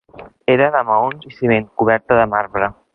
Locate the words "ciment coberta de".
1.37-2.29